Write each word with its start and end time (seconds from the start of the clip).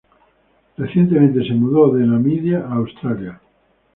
Recientemente 0.79 1.43
se 1.47 1.53
mudó 1.53 1.93
de 1.93 2.03
Namibia 2.07 2.61
a 2.65 2.73
Australia. 2.77 3.39